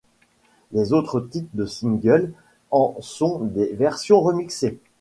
[0.71, 2.33] Les autres titres du single
[2.71, 4.79] en sont des versions remixées.